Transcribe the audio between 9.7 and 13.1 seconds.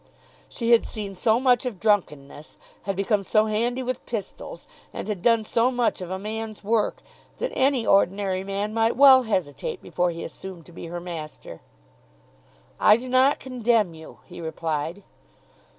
before he assumed to be her master. "I do